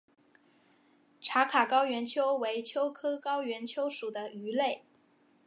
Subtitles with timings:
[1.21, 4.83] 茶卡高原鳅为鳅科高原鳅属的鱼类。